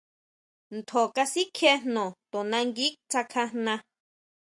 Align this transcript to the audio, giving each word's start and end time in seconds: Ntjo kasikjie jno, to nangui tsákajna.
Ntjo 0.77 1.01
kasikjie 1.15 1.73
jno, 1.83 2.05
to 2.31 2.39
nangui 2.51 2.89
tsákajna. 3.09 3.73